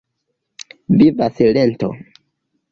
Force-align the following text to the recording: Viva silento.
Viva 0.97 1.27
silento. 1.37 1.87